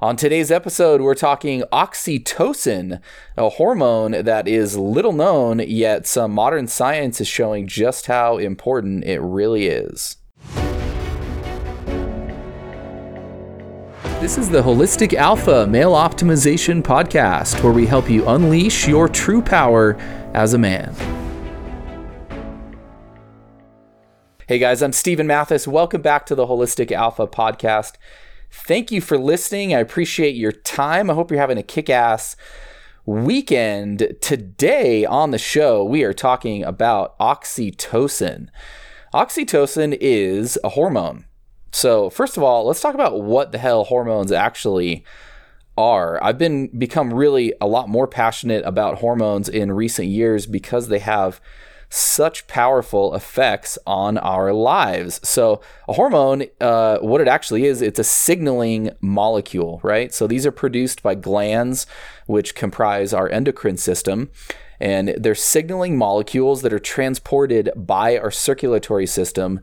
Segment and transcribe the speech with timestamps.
[0.00, 3.00] On today's episode, we're talking oxytocin,
[3.36, 9.02] a hormone that is little known, yet some modern science is showing just how important
[9.02, 10.18] it really is.
[14.20, 19.42] This is the Holistic Alpha Male Optimization Podcast, where we help you unleash your true
[19.42, 19.96] power
[20.32, 20.94] as a man.
[24.46, 25.66] Hey guys, I'm Steven Mathis.
[25.66, 27.94] Welcome back to the Holistic Alpha Podcast.
[28.50, 29.74] Thank you for listening.
[29.74, 31.10] I appreciate your time.
[31.10, 32.36] I hope you're having a kick ass
[33.06, 34.16] weekend.
[34.20, 38.48] Today on the show, we are talking about oxytocin.
[39.14, 41.24] Oxytocin is a hormone.
[41.72, 45.04] So, first of all, let's talk about what the hell hormones actually
[45.76, 46.22] are.
[46.22, 50.98] I've been become really a lot more passionate about hormones in recent years because they
[50.98, 51.40] have
[51.90, 55.20] such powerful effects on our lives.
[55.26, 60.12] So, a hormone, uh, what it actually is, it's a signaling molecule, right?
[60.12, 61.86] So, these are produced by glands,
[62.26, 64.30] which comprise our endocrine system.
[64.80, 69.60] And they're signaling molecules that are transported by our circulatory system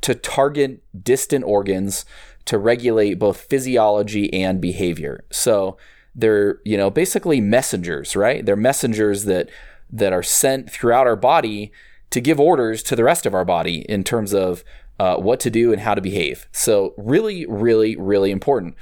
[0.00, 2.06] to target distant organs
[2.46, 5.24] to regulate both physiology and behavior.
[5.30, 5.76] So,
[6.14, 8.44] they're, you know, basically messengers, right?
[8.46, 9.50] They're messengers that
[9.90, 11.72] that are sent throughout our body
[12.10, 14.64] to give orders to the rest of our body in terms of
[14.98, 16.46] uh, what to do and how to behave.
[16.52, 18.76] So, really, really, really important.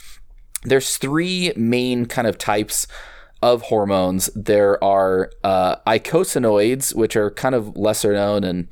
[0.63, 2.87] There's three main kind of types
[3.43, 4.31] of hormones.
[4.35, 8.69] There are uh, eicosanoids, which are kind of lesser known and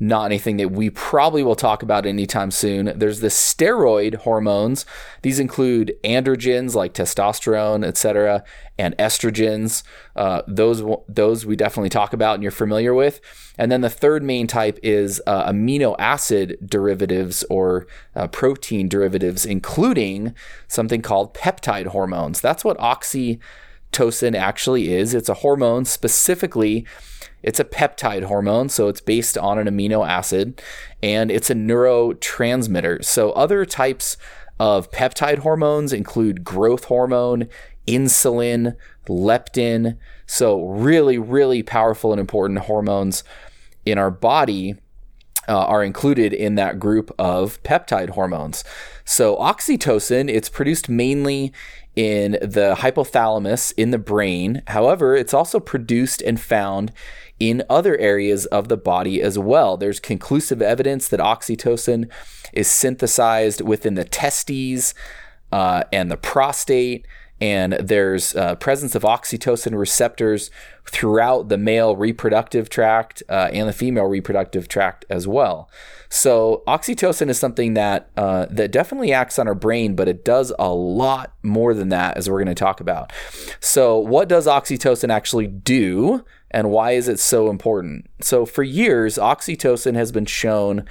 [0.00, 2.92] not anything that we probably will talk about anytime soon.
[2.96, 4.84] There's the steroid hormones.
[5.22, 8.42] These include androgens like testosterone, etc.,
[8.76, 9.84] and estrogens.
[10.16, 13.20] Uh, those those we definitely talk about and you're familiar with.
[13.56, 17.86] And then the third main type is uh, amino acid derivatives or
[18.16, 20.34] uh, protein derivatives, including
[20.66, 22.40] something called peptide hormones.
[22.40, 22.76] That's what
[23.94, 25.14] oxytocin actually is.
[25.14, 26.86] It's a hormone specifically
[27.44, 30.62] it's a peptide hormone, so it's based on an amino acid,
[31.02, 33.04] and it's a neurotransmitter.
[33.04, 34.16] So other types
[34.58, 37.48] of peptide hormones include growth hormone,
[37.86, 38.76] insulin,
[39.06, 39.98] leptin.
[40.24, 43.24] So really, really powerful and important hormones
[43.84, 44.76] in our body.
[45.46, 48.64] Uh, are included in that group of peptide hormones.
[49.04, 51.52] So, oxytocin, it's produced mainly
[51.94, 54.62] in the hypothalamus in the brain.
[54.68, 56.92] However, it's also produced and found
[57.38, 59.76] in other areas of the body as well.
[59.76, 62.08] There's conclusive evidence that oxytocin
[62.52, 64.94] is synthesized within the testes
[65.52, 67.06] uh, and the prostate.
[67.40, 70.50] And there's uh, presence of oxytocin receptors
[70.86, 75.68] throughout the male reproductive tract uh, and the female reproductive tract as well.
[76.08, 80.52] So oxytocin is something that uh, that definitely acts on our brain, but it does
[80.58, 83.12] a lot more than that, as we're going to talk about.
[83.58, 86.24] So, what does oxytocin actually do?
[86.54, 88.08] and why is it so important?
[88.20, 90.84] So, for years, oxytocin has been shown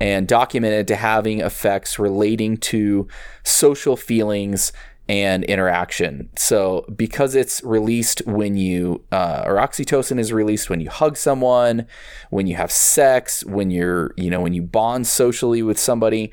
[0.00, 3.06] and documented to having effects relating to
[3.44, 4.72] social feelings
[5.08, 6.28] and interaction.
[6.36, 11.86] So, because it's released when you, uh, or oxytocin is released when you hug someone,
[12.30, 16.32] when you have sex, when you're, you know, when you bond socially with somebody,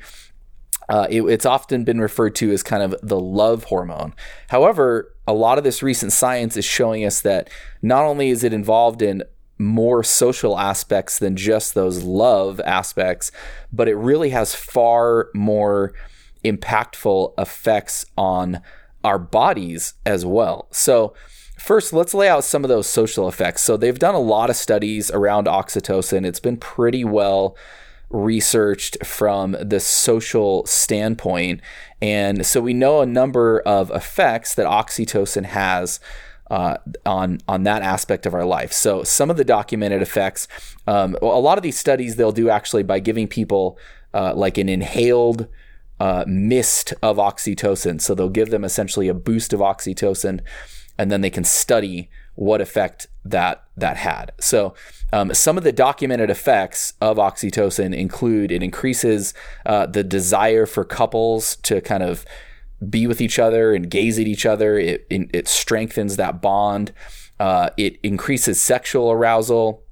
[0.88, 4.12] uh, it, it's often been referred to as kind of the love hormone.
[4.48, 7.48] However, a lot of this recent science is showing us that
[7.80, 9.22] not only is it involved in
[9.56, 13.30] more social aspects than just those love aspects,
[13.72, 15.94] but it really has far more
[16.44, 18.60] impactful effects on
[19.02, 20.68] our bodies as well.
[20.70, 21.14] So,
[21.58, 23.62] first, let's lay out some of those social effects.
[23.62, 27.56] So, they've done a lot of studies around oxytocin, it's been pretty well
[28.10, 31.60] researched from the social standpoint.
[32.00, 35.98] And so we know a number of effects that oxytocin has
[36.50, 38.72] uh, on on that aspect of our life.
[38.72, 40.46] So some of the documented effects,
[40.86, 43.78] um, a lot of these studies they'll do actually by giving people
[44.12, 45.48] uh, like an inhaled
[46.00, 48.00] uh, mist of oxytocin.
[48.00, 50.40] So they'll give them essentially a boost of oxytocin,
[50.98, 54.32] and then they can study what effect that that had.
[54.40, 54.74] So
[55.12, 59.34] um, some of the documented effects of oxytocin include it increases
[59.64, 62.24] uh, the desire for couples to kind of
[62.90, 64.78] be with each other and gaze at each other.
[64.78, 66.92] It it strengthens that bond.
[67.38, 69.83] Uh, it increases sexual arousal.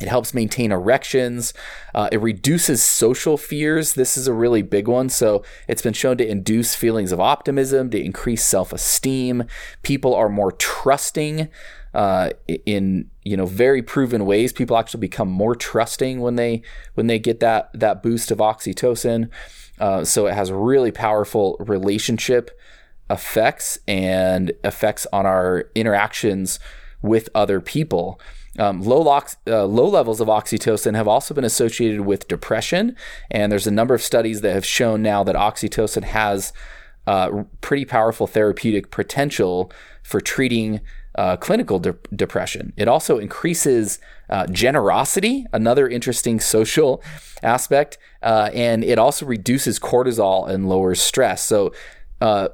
[0.00, 1.52] It helps maintain erections.
[1.92, 3.94] Uh, it reduces social fears.
[3.94, 5.08] This is a really big one.
[5.08, 9.44] So it's been shown to induce feelings of optimism, to increase self esteem.
[9.82, 11.48] People are more trusting
[11.94, 12.30] uh,
[12.64, 14.52] in you know very proven ways.
[14.52, 16.62] People actually become more trusting when they
[16.94, 19.28] when they get that that boost of oxytocin.
[19.80, 22.56] Uh, so it has really powerful relationship
[23.10, 26.60] effects and effects on our interactions
[27.02, 28.20] with other people.
[28.58, 32.96] Um, low, lox, uh, low levels of oxytocin have also been associated with depression,
[33.30, 36.52] and there's a number of studies that have shown now that oxytocin has
[37.06, 39.72] uh, pretty powerful therapeutic potential
[40.02, 40.80] for treating
[41.14, 42.72] uh, clinical de- depression.
[42.76, 43.98] It also increases
[44.30, 47.02] uh, generosity, another interesting social
[47.42, 51.42] aspect, uh, and it also reduces cortisol and lowers stress.
[51.42, 51.72] So,
[52.20, 52.48] uh,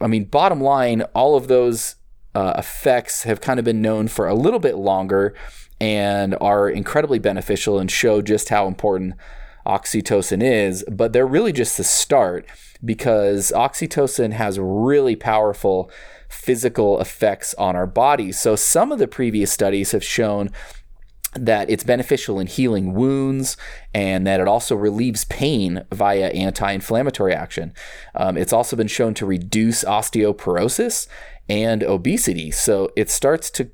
[0.00, 1.96] I mean, bottom line, all of those
[2.34, 5.34] uh, effects have kind of been known for a little bit longer
[5.80, 9.14] and are incredibly beneficial and show just how important
[9.66, 12.46] oxytocin is, but they're really just the start
[12.84, 15.90] because oxytocin has really powerful
[16.28, 18.38] physical effects on our bodies.
[18.38, 20.50] So, some of the previous studies have shown
[21.34, 23.56] that it's beneficial in healing wounds
[23.94, 27.72] and that it also relieves pain via anti inflammatory action.
[28.14, 31.06] Um, it's also been shown to reduce osteoporosis
[31.52, 32.50] and obesity.
[32.50, 33.70] So it starts to,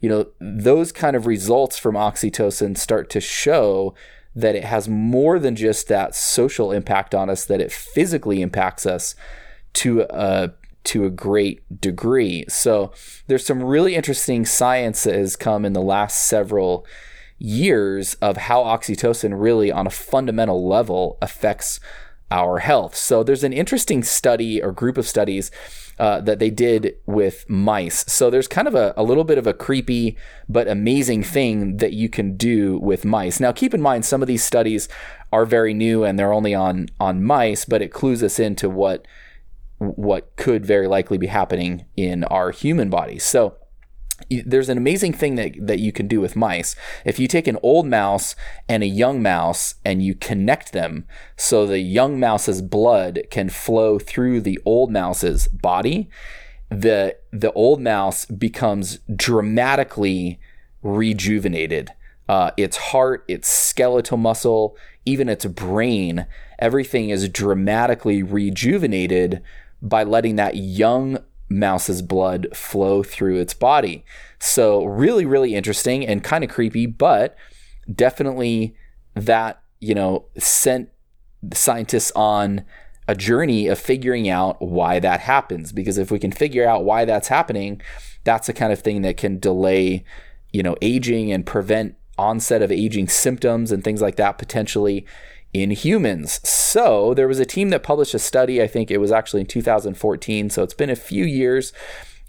[0.00, 3.94] you know, those kind of results from oxytocin start to show
[4.34, 8.84] that it has more than just that social impact on us, that it physically impacts
[8.84, 9.14] us
[9.74, 12.44] to a to a great degree.
[12.48, 12.92] So
[13.28, 16.84] there's some really interesting science that has come in the last several
[17.38, 21.78] years of how oxytocin really on a fundamental level affects
[22.30, 22.94] our health.
[22.94, 25.50] So there's an interesting study or group of studies
[25.98, 28.04] uh, that they did with mice.
[28.08, 30.16] So there's kind of a, a little bit of a creepy
[30.48, 33.40] but amazing thing that you can do with mice.
[33.40, 34.88] Now keep in mind some of these studies
[35.32, 39.06] are very new and they're only on on mice, but it clues us into what
[39.78, 43.24] what could very likely be happening in our human bodies.
[43.24, 43.56] So
[44.28, 46.76] there's an amazing thing that, that you can do with mice.
[47.04, 48.34] If you take an old mouse
[48.68, 51.06] and a young mouse and you connect them
[51.36, 56.08] so the young mouse's blood can flow through the old mouse's body,
[56.70, 60.38] the the old mouse becomes dramatically
[60.82, 61.90] rejuvenated.
[62.28, 66.26] Uh, its heart, its skeletal muscle, even its brain,
[66.60, 69.42] everything is dramatically rejuvenated
[69.82, 71.18] by letting that young
[71.50, 74.04] mouse's blood flow through its body.
[74.38, 77.36] So, really, really interesting and kind of creepy, but
[77.92, 78.74] definitely
[79.14, 80.88] that, you know, sent
[81.52, 82.64] scientists on
[83.08, 85.72] a journey of figuring out why that happens.
[85.72, 87.82] Because if we can figure out why that's happening,
[88.24, 90.04] that's the kind of thing that can delay,
[90.52, 95.06] you know, aging and prevent onset of aging symptoms and things like that potentially
[95.52, 96.40] in humans.
[96.48, 98.62] So there was a team that published a study.
[98.62, 100.50] I think it was actually in 2014.
[100.50, 101.72] So it's been a few years.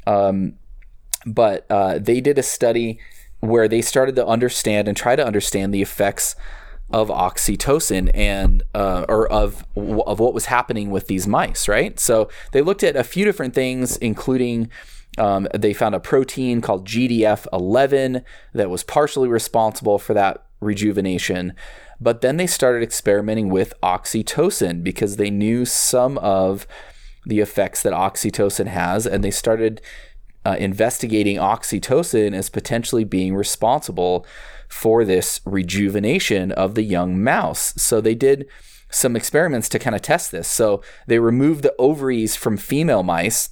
[0.07, 0.53] Um,
[1.25, 2.99] but uh, they did a study
[3.39, 6.35] where they started to understand and try to understand the effects
[6.91, 11.99] of oxytocin and uh, or of of what was happening with these mice, right?
[11.99, 14.69] So they looked at a few different things, including
[15.17, 18.23] um, they found a protein called GDF11
[18.53, 21.53] that was partially responsible for that rejuvenation.
[21.99, 26.65] But then they started experimenting with oxytocin because they knew some of
[27.25, 29.81] the effects that oxytocin has, and they started
[30.45, 34.25] uh, investigating oxytocin as potentially being responsible
[34.67, 37.73] for this rejuvenation of the young mouse.
[37.77, 38.47] So they did
[38.89, 40.47] some experiments to kind of test this.
[40.47, 43.49] So they removed the ovaries from female mice,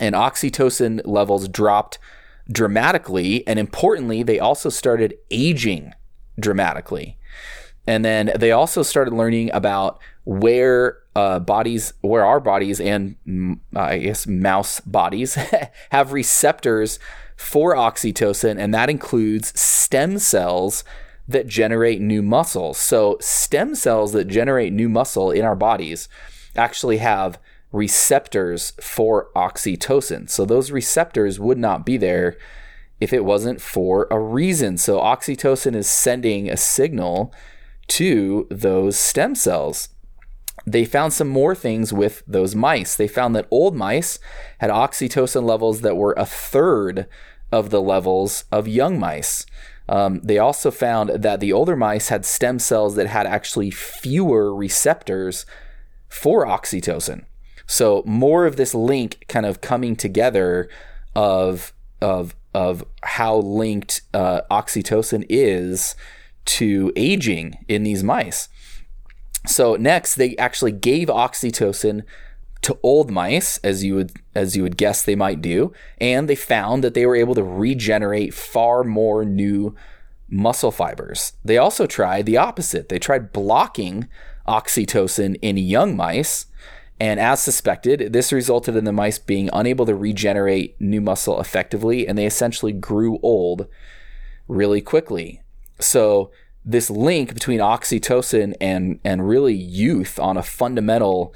[0.00, 1.98] and oxytocin levels dropped
[2.50, 3.46] dramatically.
[3.46, 5.92] And importantly, they also started aging
[6.38, 7.18] dramatically.
[7.86, 13.60] And then they also started learning about where uh, bodies, where our bodies and mm,
[13.76, 15.34] I guess mouse bodies
[15.90, 16.98] have receptors
[17.36, 20.84] for oxytocin, and that includes stem cells
[21.28, 22.74] that generate new muscle.
[22.74, 26.08] So, stem cells that generate new muscle in our bodies
[26.56, 27.38] actually have
[27.72, 30.28] receptors for oxytocin.
[30.30, 32.36] So, those receptors would not be there
[33.00, 34.76] if it wasn't for a reason.
[34.78, 37.32] So, oxytocin is sending a signal
[37.88, 39.90] to those stem cells.
[40.66, 42.94] They found some more things with those mice.
[42.94, 44.18] They found that old mice
[44.58, 47.06] had oxytocin levels that were a third
[47.52, 49.44] of the levels of young mice.
[49.88, 54.54] Um, they also found that the older mice had stem cells that had actually fewer
[54.54, 55.44] receptors
[56.08, 57.24] for oxytocin.
[57.66, 60.68] So more of this link kind of coming together
[61.14, 65.94] of of of how linked uh, oxytocin is
[66.44, 68.48] to aging in these mice.
[69.46, 72.02] So next, they actually gave oxytocin
[72.62, 76.34] to old mice, as you would as you would guess they might do, and they
[76.34, 79.74] found that they were able to regenerate far more new
[80.30, 81.34] muscle fibers.
[81.44, 82.88] They also tried the opposite.
[82.88, 84.08] They tried blocking
[84.48, 86.46] oxytocin in young mice,
[87.04, 92.08] And as suspected, this resulted in the mice being unable to regenerate new muscle effectively,
[92.08, 93.68] and they essentially grew old
[94.48, 95.42] really quickly.
[95.78, 96.30] So,
[96.64, 101.34] this link between oxytocin and, and really youth on a fundamental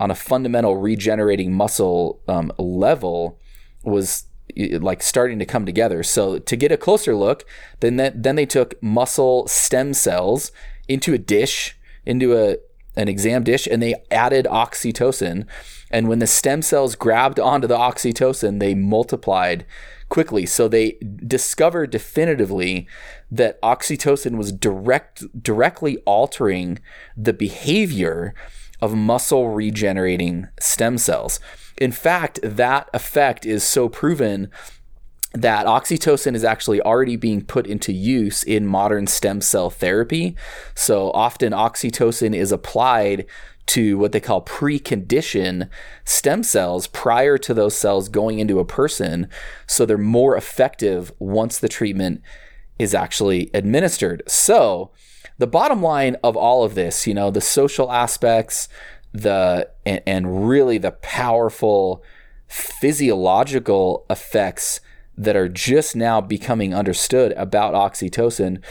[0.00, 3.38] on a fundamental regenerating muscle um, level
[3.82, 4.24] was
[4.56, 6.02] like starting to come together.
[6.02, 7.44] So to get a closer look,
[7.80, 10.50] then that, then they took muscle stem cells
[10.88, 12.56] into a dish, into a
[12.96, 15.46] an exam dish, and they added oxytocin.
[15.90, 19.66] And when the stem cells grabbed onto the oxytocin, they multiplied
[20.08, 20.46] quickly.
[20.46, 22.86] So they discovered definitively
[23.30, 26.78] that oxytocin was direct directly altering
[27.16, 28.34] the behavior
[28.80, 31.40] of muscle regenerating stem cells.
[31.78, 34.50] In fact, that effect is so proven
[35.34, 40.36] that oxytocin is actually already being put into use in modern stem cell therapy.
[40.74, 43.26] So often oxytocin is applied
[43.66, 45.68] to what they call precondition
[46.04, 49.28] stem cells prior to those cells going into a person.
[49.66, 52.22] So they're more effective once the treatment
[52.78, 54.22] is actually administered.
[54.28, 54.90] So
[55.38, 58.68] the bottom line of all of this, you know, the social aspects,
[59.12, 62.02] the and, and really the powerful
[62.46, 64.80] physiological effects
[65.16, 68.62] that are just now becoming understood about oxytocin.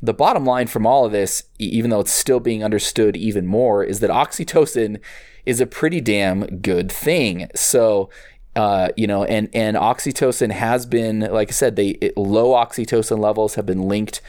[0.00, 3.84] The bottom line from all of this, even though it's still being understood even more,
[3.84, 5.00] is that oxytocin
[5.46, 7.48] is a pretty damn good thing.
[7.54, 8.10] So,
[8.56, 13.18] uh, you know, and and oxytocin has been, like I said, they it, low oxytocin
[13.18, 14.20] levels have been linked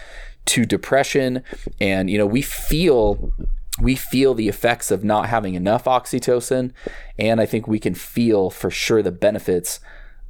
[0.46, 1.44] to depression,
[1.80, 3.34] and you know we feel
[3.82, 6.72] we feel the effects of not having enough oxytocin,
[7.18, 9.80] and I think we can feel for sure the benefits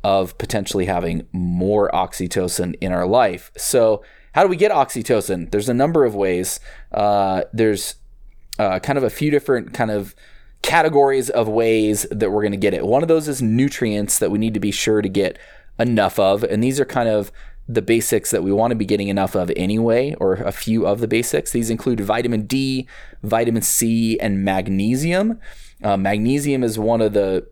[0.03, 3.51] of potentially having more oxytocin in our life.
[3.57, 5.51] So, how do we get oxytocin?
[5.51, 6.59] There's a number of ways.
[6.91, 7.95] Uh, there's
[8.57, 10.15] uh, kind of a few different kind of
[10.63, 12.85] categories of ways that we're going to get it.
[12.85, 15.37] One of those is nutrients that we need to be sure to get
[15.77, 17.31] enough of, and these are kind of
[17.67, 20.99] the basics that we want to be getting enough of anyway, or a few of
[20.99, 21.51] the basics.
[21.51, 22.87] These include vitamin D,
[23.21, 25.39] vitamin C, and magnesium.
[25.81, 27.45] Uh, magnesium is one of the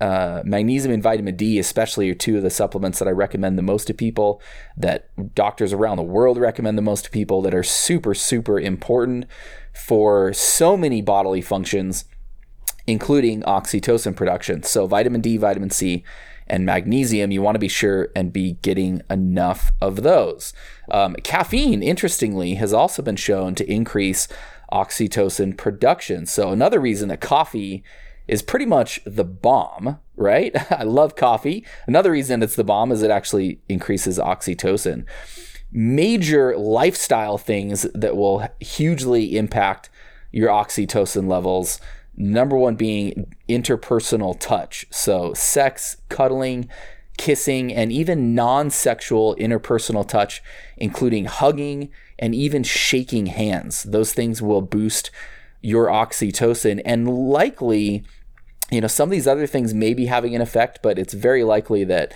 [0.00, 3.62] uh, magnesium and vitamin D, especially, are two of the supplements that I recommend the
[3.62, 4.40] most to people.
[4.76, 7.40] That doctors around the world recommend the most to people.
[7.42, 9.26] That are super, super important
[9.72, 12.04] for so many bodily functions,
[12.86, 14.62] including oxytocin production.
[14.64, 16.04] So, vitamin D, vitamin C,
[16.46, 20.52] and magnesium, you want to be sure and be getting enough of those.
[20.90, 24.28] Um, caffeine, interestingly, has also been shown to increase
[24.72, 26.26] oxytocin production.
[26.26, 27.82] So, another reason that coffee
[28.26, 30.54] is pretty much the bomb, right?
[30.72, 31.64] I love coffee.
[31.86, 35.06] Another reason it's the bomb is it actually increases oxytocin.
[35.70, 39.90] Major lifestyle things that will hugely impact
[40.30, 41.80] your oxytocin levels
[42.16, 44.86] Number one being interpersonal touch.
[44.90, 46.68] So, sex, cuddling,
[47.16, 50.42] kissing, and even non sexual interpersonal touch,
[50.76, 53.82] including hugging and even shaking hands.
[53.84, 55.10] Those things will boost
[55.60, 58.04] your oxytocin and likely,
[58.70, 61.42] you know, some of these other things may be having an effect, but it's very
[61.42, 62.12] likely that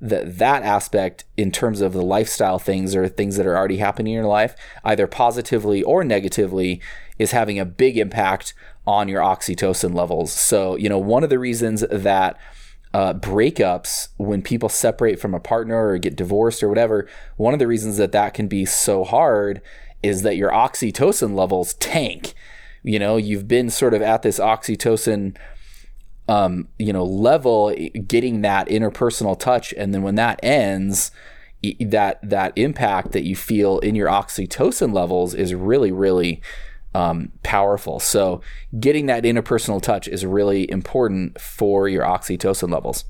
[0.00, 4.12] that that aspect in terms of the lifestyle things or things that are already happening
[4.12, 6.80] in your life either positively or negatively
[7.18, 8.54] is having a big impact
[8.86, 10.32] on your oxytocin levels.
[10.32, 12.38] So, you know, one of the reasons that
[12.94, 17.58] uh, breakups, when people separate from a partner or get divorced or whatever, one of
[17.58, 19.60] the reasons that that can be so hard
[20.02, 22.34] is that your oxytocin levels tank.
[22.82, 25.36] You know, you've been sort of at this oxytocin,
[26.28, 27.74] um, you know, level,
[28.06, 31.10] getting that interpersonal touch, and then when that ends,
[31.80, 36.40] that that impact that you feel in your oxytocin levels is really, really
[36.94, 37.98] um, powerful.
[37.98, 38.42] So,
[38.78, 43.04] getting that interpersonal touch is really important for your oxytocin levels.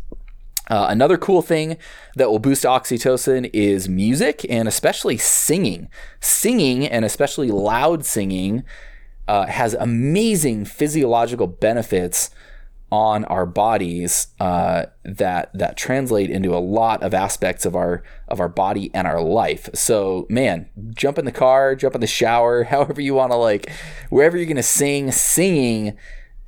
[0.71, 1.79] Uh, another cool thing
[2.17, 5.89] that will boost oxytocin is music and especially singing.
[6.21, 8.65] Singing and especially loud singing
[9.27, 12.31] uh, has amazing physiological benefits
[12.91, 18.41] on our bodies uh, that that translate into a lot of aspects of our of
[18.41, 19.69] our body and our life.
[19.75, 23.71] So, man, jump in the car, jump in the shower, however you want to like,
[24.09, 25.97] wherever you're gonna sing, singing.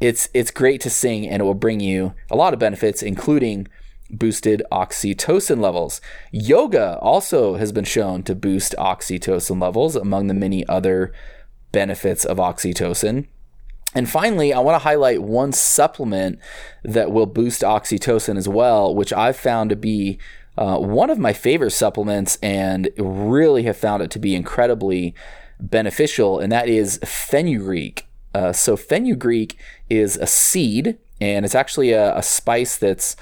[0.00, 3.68] It's it's great to sing, and it will bring you a lot of benefits, including
[4.08, 6.00] boosted oxytocin levels.
[6.32, 11.12] Yoga also has been shown to boost oxytocin levels, among the many other
[11.70, 13.26] benefits of oxytocin.
[13.94, 16.38] And finally, I want to highlight one supplement
[16.84, 20.18] that will boost oxytocin as well, which I've found to be
[20.56, 25.14] uh, one of my favorite supplements and really have found it to be incredibly
[25.58, 28.06] beneficial, and that is fenugreek.
[28.32, 33.16] Uh, so fenugreek is a seed, and it's actually a, a spice that's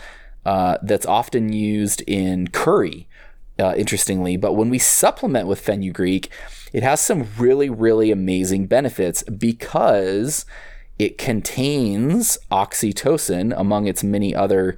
[0.45, 3.07] uh, that's often used in curry.
[3.61, 6.31] Uh, interestingly, but when we supplement with fenugreek,
[6.73, 10.47] it has some really, really amazing benefits because
[10.97, 14.77] it contains oxytocin among its many other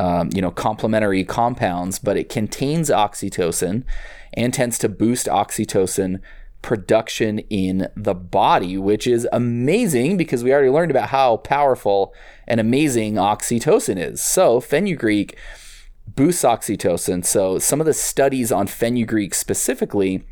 [0.00, 3.84] um, you know, complementary compounds, but it contains oxytocin
[4.32, 6.20] and tends to boost oxytocin
[6.62, 12.14] production in the body, which is amazing because we already learned about how powerful
[12.46, 14.22] and amazing oxytocin is.
[14.22, 15.36] So, fenugreek
[16.16, 17.24] boosts oxytocin.
[17.24, 20.24] So, some of the studies on fenugreek specifically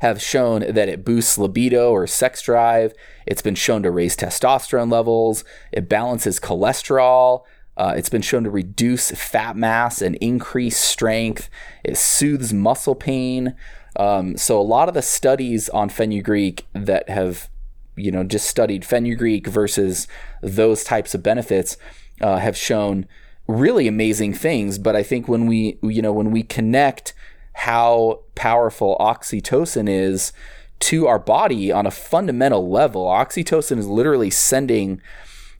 [0.00, 2.94] have shown that it boosts libido or sex drive.
[3.26, 5.44] It's been shown to raise testosterone levels.
[5.72, 7.42] It balances cholesterol.
[7.76, 11.48] Uh, it's been shown to reduce fat mass and increase strength.
[11.84, 13.54] It soothes muscle pain.
[13.96, 17.48] Um, so a lot of the studies on fenugreek that have,
[17.96, 20.06] you know, just studied fenugreek versus
[20.42, 21.76] those types of benefits
[22.20, 23.06] uh, have shown
[23.48, 24.78] really amazing things.
[24.78, 27.14] But I think when we, you know, when we connect
[27.54, 30.32] how powerful oxytocin is
[30.80, 35.02] to our body on a fundamental level, oxytocin is literally sending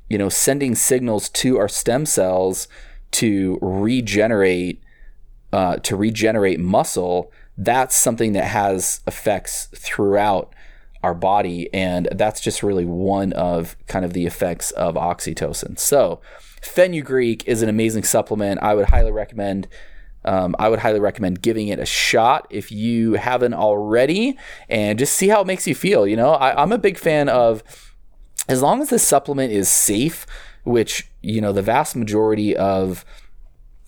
[0.08, 2.68] you know, sending signals to our stem cells
[3.10, 4.82] to regenerate,
[5.52, 10.54] uh, to regenerate muscle, that's something that has effects throughout
[11.08, 11.72] our body.
[11.72, 15.78] And that's just really one of kind of the effects of oxytocin.
[15.78, 16.20] So,
[16.60, 18.60] fenugreek is an amazing supplement.
[18.62, 19.68] I would highly recommend.
[20.24, 24.36] Um, I would highly recommend giving it a shot if you haven't already,
[24.68, 26.06] and just see how it makes you feel.
[26.06, 27.62] You know, I, I'm a big fan of
[28.48, 30.26] as long as the supplement is safe,
[30.64, 33.04] which, you know, the vast majority of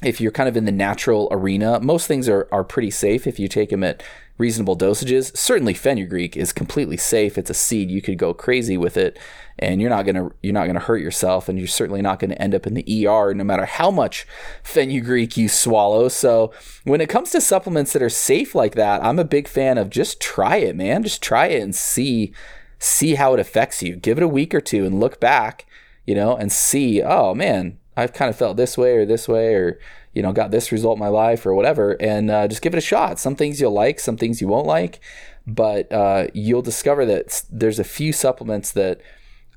[0.02, 3.38] if you're kind of in the natural arena, most things are, are pretty safe if
[3.38, 4.02] you take them at
[4.38, 5.36] reasonable dosages.
[5.36, 7.36] Certainly fenugreek is completely safe.
[7.36, 7.90] It's a seed.
[7.90, 9.18] You could go crazy with it
[9.58, 12.18] and you're not going to you're not going to hurt yourself and you're certainly not
[12.18, 14.26] going to end up in the ER no matter how much
[14.62, 16.08] fenugreek you swallow.
[16.08, 16.52] So,
[16.84, 19.90] when it comes to supplements that are safe like that, I'm a big fan of
[19.90, 21.02] just try it, man.
[21.02, 22.32] Just try it and see
[22.78, 23.96] see how it affects you.
[23.96, 25.66] Give it a week or two and look back,
[26.06, 29.54] you know, and see, oh man, I've kind of felt this way or this way
[29.54, 29.78] or,
[30.14, 31.96] you know, got this result in my life or whatever.
[32.00, 33.18] And uh, just give it a shot.
[33.18, 35.00] Some things you'll like, some things you won't like,
[35.46, 39.00] but uh, you'll discover that there's a few supplements that,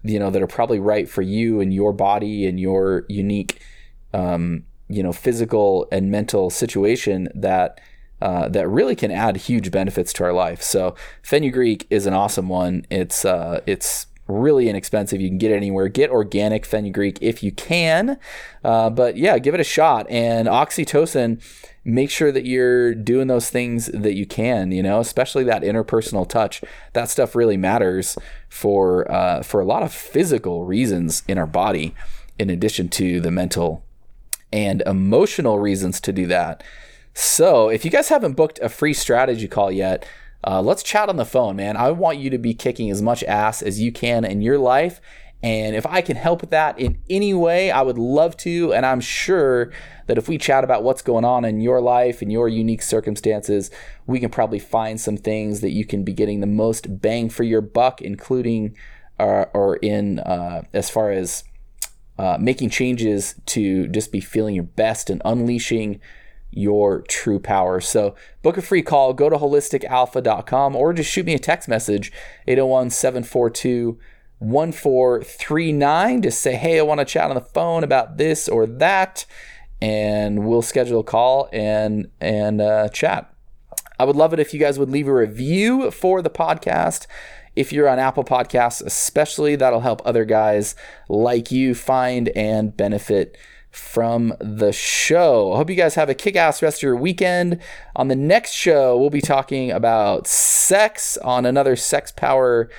[0.03, 3.62] you know, that are probably right for you and your body and your unique,
[4.13, 7.79] um, you know, physical and mental situation that
[8.21, 10.62] uh, that really can add huge benefits to our life.
[10.62, 12.86] So fenugreek is an awesome one.
[12.89, 15.22] It's uh, it's really inexpensive.
[15.22, 15.88] You can get it anywhere.
[15.88, 18.17] Get organic fenugreek if you can.
[18.63, 20.10] Uh, but yeah, give it a shot.
[20.10, 21.41] And oxytocin,
[21.86, 24.72] make sure that you're doing those things that you can.
[24.72, 26.63] You know, especially that interpersonal touch.
[26.93, 28.17] That stuff really matters
[28.50, 31.96] for uh, for a lot of physical reasons in our body,
[32.39, 33.84] in addition to the mental
[34.54, 36.63] and emotional reasons to do that.
[37.15, 40.08] So, if you guys haven't booked a free strategy call yet,
[40.45, 41.77] uh, let's chat on the phone, man.
[41.77, 44.99] I want you to be kicking as much ass as you can in your life.
[45.41, 48.73] And if I can help with that in any way, I would love to.
[48.73, 49.73] And I'm sure
[50.08, 53.69] that if we chat about what's going on in your life and your unique circumstances,
[54.08, 57.43] we can probably find some things that you can be getting the most bang for
[57.43, 58.75] your buck, including
[59.19, 61.43] uh, or in uh, as far as
[62.17, 65.99] uh, making changes to just be feeling your best and unleashing
[66.56, 67.80] your true power.
[67.82, 72.12] So book a free call, go to holisticalpha.com or just shoot me a text message
[72.48, 74.00] 801 742
[74.39, 76.22] 1439.
[76.22, 79.26] Just say, hey, I want to chat on the phone about this or that.
[79.82, 83.34] And we'll schedule a call and and uh, chat.
[84.00, 87.06] I would love it if you guys would leave a review for the podcast.
[87.56, 90.76] If you're on Apple Podcasts, especially, that'll help other guys
[91.08, 93.38] like you find and benefit
[93.73, 95.53] from the show.
[95.53, 97.59] I hope you guys have a kick ass rest of your weekend.
[97.95, 102.69] On the next show, we'll be talking about sex on another Sex Power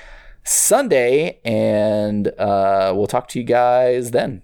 [0.43, 4.41] Sunday, and uh, we'll talk to you guys then.